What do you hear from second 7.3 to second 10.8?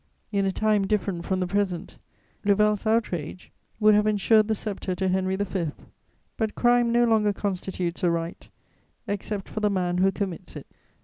constitutes a right, except for the man who commits it.